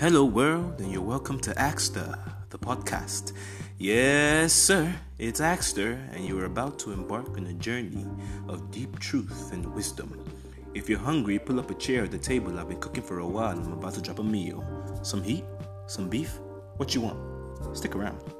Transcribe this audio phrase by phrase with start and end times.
[0.00, 2.18] Hello, world, and you're welcome to Axter,
[2.48, 3.34] the podcast.
[3.76, 8.06] Yes, sir, it's Axter, and you're about to embark on a journey
[8.48, 10.18] of deep truth and wisdom.
[10.72, 12.58] If you're hungry, pull up a chair at the table.
[12.58, 14.64] I've been cooking for a while, and I'm about to drop a meal.
[15.02, 15.44] Some heat,
[15.86, 16.38] some beef,
[16.78, 17.76] what you want?
[17.76, 18.39] Stick around.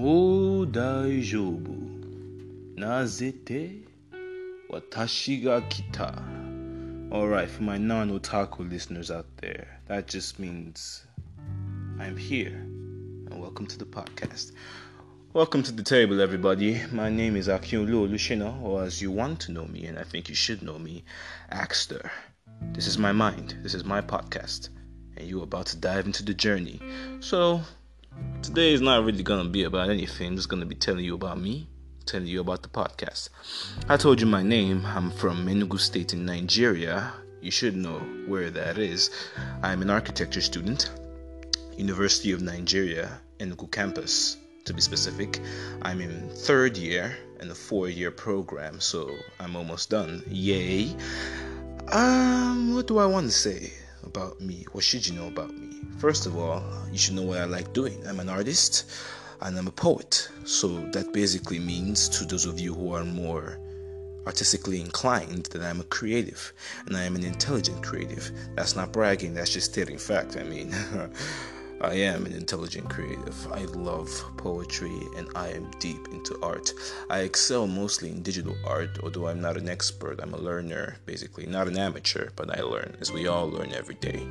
[0.00, 1.76] Mo daijoubu.
[2.76, 3.82] Nazete
[4.68, 6.24] watashi ga kita.
[7.12, 11.04] Alright, for my non otaku listeners out there, that just means
[11.98, 12.56] I'm here.
[13.26, 14.52] And welcome to the podcast.
[15.34, 16.80] Welcome to the table, everybody.
[16.90, 20.30] My name is Akyolo Lushina, or as you want to know me, and I think
[20.30, 21.04] you should know me,
[21.52, 22.10] Axter.
[22.72, 24.70] This is my mind, this is my podcast,
[25.18, 26.80] and you're about to dive into the journey.
[27.20, 27.60] So,
[28.42, 30.28] today is not really gonna be about anything.
[30.28, 31.68] I'm just gonna be telling you about me,
[32.06, 33.28] telling you about the podcast.
[33.88, 34.84] I told you my name.
[34.86, 37.12] I'm from Enugu State in Nigeria.
[37.40, 39.10] You should know where that is.
[39.62, 40.90] I'm an architecture student,
[41.76, 45.40] University of Nigeria, Enugu campus to be specific.
[45.82, 50.22] I'm in third year in a four-year program, so I'm almost done.
[50.28, 50.94] Yay!
[51.88, 53.72] Um, what do I want to say
[54.04, 54.66] about me?
[54.72, 55.69] What should you know about me?
[55.98, 58.02] First of all, you should know what I like doing.
[58.06, 58.90] I'm an artist
[59.40, 60.28] and I'm a poet.
[60.44, 63.58] So that basically means to those of you who are more
[64.26, 66.52] artistically inclined that I'm a creative
[66.86, 68.30] and I am an intelligent creative.
[68.54, 70.36] That's not bragging, that's just stating fact.
[70.36, 70.74] I mean,
[71.82, 73.50] I am an intelligent creative.
[73.52, 76.72] I love poetry and I am deep into art.
[77.08, 80.20] I excel mostly in digital art, although I'm not an expert.
[80.22, 81.46] I'm a learner, basically.
[81.46, 84.26] Not an amateur, but I learn, as we all learn every day.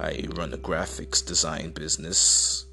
[0.00, 2.66] I run a graphics design business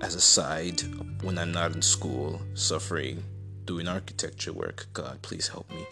[0.00, 0.80] as a side
[1.22, 3.22] when I'm not in school, suffering
[3.66, 4.86] doing architecture work.
[4.94, 5.84] God, please help me.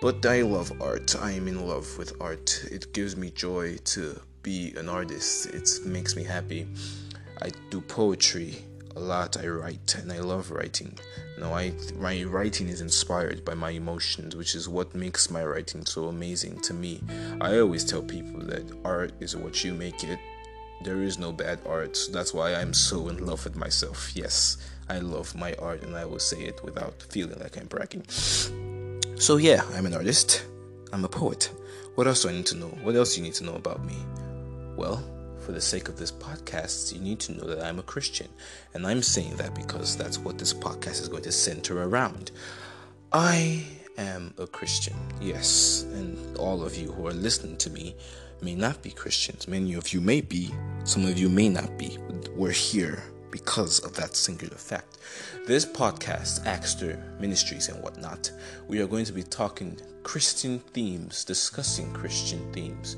[0.00, 1.14] But I love art.
[1.20, 2.64] I am in love with art.
[2.70, 5.46] It gives me joy to be an artist.
[5.46, 6.66] It makes me happy.
[7.42, 8.64] I do poetry
[8.96, 9.36] a lot.
[9.36, 10.98] I write and I love writing.
[11.36, 15.44] You know, I my writing is inspired by my emotions, which is what makes my
[15.44, 17.00] writing so amazing to me.
[17.40, 20.18] I always tell people that art is what you make it.
[20.82, 21.98] There is no bad art.
[22.10, 24.12] That's why I'm so in love with myself.
[24.14, 24.56] Yes,
[24.88, 28.04] I love my art and I will say it without feeling like I'm bragging.
[28.08, 30.46] So yeah, I'm an artist.
[30.92, 31.50] I'm a poet.
[31.94, 32.68] What else do I need to know?
[32.82, 33.96] What else do you need to know about me?
[34.76, 35.04] Well,
[35.50, 38.28] for the sake of this podcast, you need to know that I'm a Christian.
[38.72, 42.30] And I'm saying that because that's what this podcast is going to center around.
[43.12, 43.64] I
[43.98, 45.84] am a Christian, yes.
[45.94, 47.96] And all of you who are listening to me
[48.40, 49.48] may not be Christians.
[49.48, 51.98] Many of you may be, some of you may not be.
[52.36, 53.02] We're here
[53.32, 54.98] because of that singular fact.
[55.48, 58.30] This podcast, Axter Ministries and whatnot,
[58.68, 62.96] we are going to be talking Christian themes, discussing Christian themes.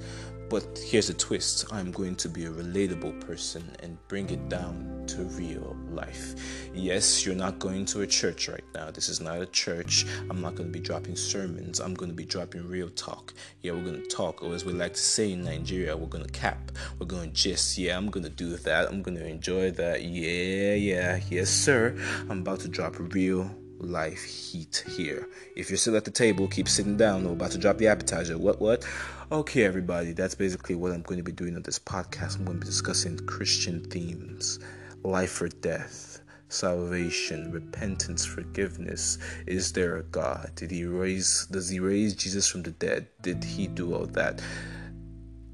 [0.53, 5.05] But here's a twist I'm going to be a relatable person and bring it down
[5.07, 6.35] to real life.
[6.75, 8.91] Yes, you're not going to a church right now.
[8.91, 10.05] This is not a church.
[10.29, 11.81] I'm not going to be dropping sermons.
[11.81, 13.33] I'm going to be dropping real talk.
[13.63, 16.27] Yeah, we're going to talk, or as we like to say in Nigeria, we're going
[16.27, 16.71] to cap.
[16.99, 18.91] We're going to just, yeah, I'm going to do that.
[18.91, 20.05] I'm going to enjoy that.
[20.05, 21.97] Yeah, yeah, yes, sir.
[22.29, 23.51] I'm about to drop real
[23.83, 25.29] life heat here.
[25.57, 27.25] If you're still at the table, keep sitting down.
[27.25, 28.39] We're about to drop the appetizer.
[28.39, 28.87] What, what?
[29.31, 32.37] Okay, everybody, that's basically what I'm going to be doing on this podcast.
[32.37, 34.61] I'm going to be discussing Christian themes,
[35.03, 39.19] life or death, salvation, repentance, forgiveness.
[39.47, 40.53] Is there a God?
[40.55, 43.09] Did he raise does he raise Jesus from the dead?
[43.23, 44.43] Did he do all that?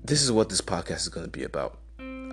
[0.05, 1.79] This is what this podcast is going to be about.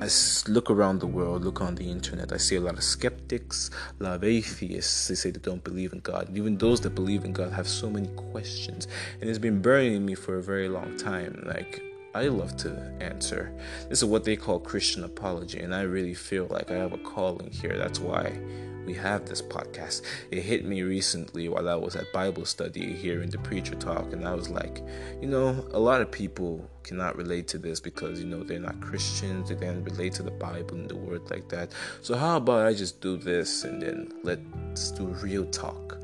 [0.02, 0.10] I
[0.50, 4.04] look around the world, look on the internet, I see a lot of skeptics, a
[4.04, 5.08] lot of atheists.
[5.08, 6.28] They say they don't believe in God.
[6.28, 8.88] And even those that believe in God have so many questions.
[9.22, 11.44] And it's been burning me for a very long time.
[11.48, 11.82] Like,
[12.16, 12.72] I love to
[13.02, 13.52] answer.
[13.90, 15.60] This is what they call Christian apology.
[15.60, 17.78] And I really feel like I have a calling here.
[17.78, 18.40] That's why
[18.86, 20.04] we have this podcast.
[20.32, 24.14] It hit me recently while I was at Bible study here in the preacher talk,
[24.14, 24.82] and I was like,
[25.22, 28.80] you know, a lot of people cannot relate to this because you know they're not
[28.80, 31.74] Christians, they can't relate to the Bible and the word like that.
[32.02, 35.98] So how about I just do this and then let's do real talk.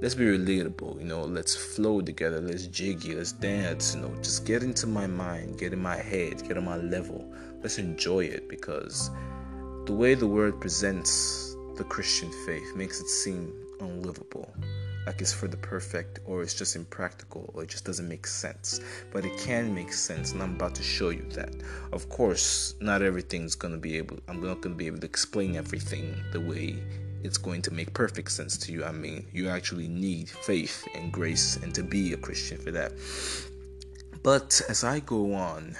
[0.00, 4.44] Let's be relatable, you know, let's flow together, let's jiggy, let's dance, you know, just
[4.44, 7.32] get into my mind, get in my head, get on my level.
[7.62, 9.10] Let's enjoy it because
[9.86, 14.52] the way the world presents the Christian faith makes it seem unlivable.
[15.06, 18.80] like it's for the perfect or it's just impractical or it just doesn't make sense.
[19.12, 21.54] But it can make sense, and I'm about to show you that.
[21.92, 26.14] Of course, not everything's gonna be able, I'm not gonna be able to explain everything
[26.32, 26.82] the way
[27.24, 28.84] it's going to make perfect sense to you.
[28.84, 32.92] I mean, you actually need faith and grace and to be a Christian for that.
[34.22, 35.76] But as I go on,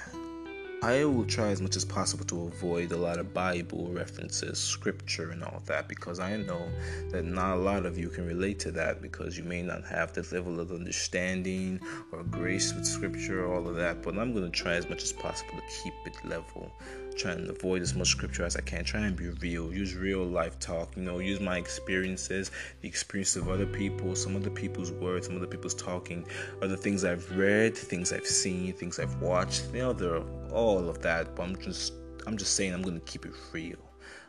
[0.84, 5.30] I will try as much as possible to avoid a lot of Bible references, scripture,
[5.30, 6.68] and all that because I know
[7.10, 10.12] that not a lot of you can relate to that because you may not have
[10.12, 11.80] the level of understanding
[12.12, 14.02] or grace with scripture, all of that.
[14.02, 16.70] But I'm going to try as much as possible to keep it level
[17.16, 18.84] try and avoid as much scripture as I can.
[18.84, 19.72] Try and be real.
[19.72, 20.96] Use real life talk.
[20.96, 22.50] You know, use my experiences,
[22.80, 26.26] the experience of other people, some other people's words, some other people's talking,
[26.62, 29.66] other things I've read, things I've seen, things I've watched.
[29.72, 30.22] You know, there
[30.52, 31.34] all of that.
[31.34, 31.94] But I'm just,
[32.26, 33.78] I'm just saying, I'm gonna keep it real.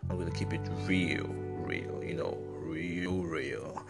[0.10, 2.04] I'm gonna keep it real, real.
[2.04, 3.84] You know, real, real.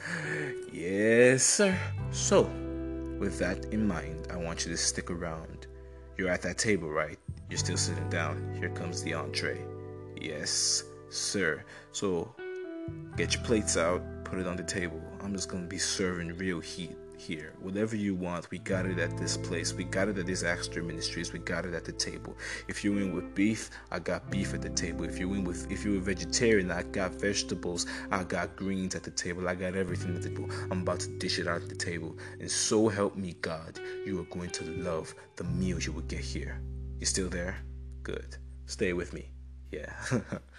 [0.71, 1.77] Yes, sir.
[2.11, 2.43] So,
[3.19, 5.67] with that in mind, I want you to stick around.
[6.17, 7.19] You're at that table, right?
[7.49, 8.55] You're still sitting down.
[8.57, 9.59] Here comes the entree.
[10.19, 11.63] Yes, sir.
[11.91, 12.33] So
[13.17, 15.01] get your plates out, put it on the table.
[15.21, 17.53] I'm just gonna be serving real heat here.
[17.59, 19.73] Whatever you want, we got it at this place.
[19.73, 21.33] We got it at this Axter Ministries.
[21.33, 22.37] We got it at the table.
[22.67, 25.05] If you're in with beef, I got beef at the table.
[25.05, 27.85] If you're in with if you're a vegetarian, I got vegetables.
[28.11, 29.47] I got greens at the table.
[29.47, 30.49] I got everything at the table.
[30.71, 32.17] I'm about to dish it out at the table.
[32.39, 36.19] And so help me God, you are going to love the meal you will get
[36.19, 36.61] here.
[36.99, 37.57] You still there?
[38.03, 38.37] Good.
[38.65, 39.31] Stay with me.
[39.71, 39.93] Yeah.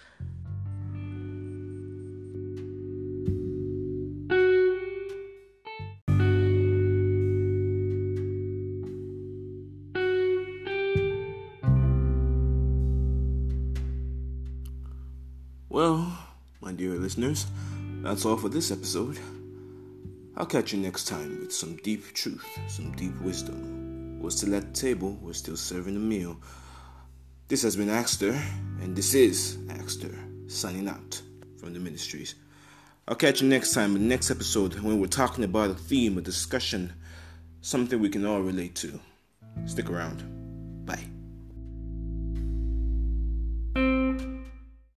[15.77, 16.11] Well,
[16.59, 17.45] my dear listeners,
[18.01, 19.19] that's all for this episode.
[20.35, 24.19] I'll catch you next time with some deep truth, some deep wisdom.
[24.19, 26.37] We're still at the table, we're still serving a meal.
[27.47, 28.31] This has been Axter,
[28.81, 31.21] and this is Axter, signing out
[31.59, 32.33] from the ministries.
[33.07, 36.17] I'll catch you next time in the next episode when we're talking about a theme,
[36.17, 36.91] a discussion,
[37.61, 38.99] something we can all relate to.
[39.67, 40.23] Stick around.
[40.87, 41.16] Bye.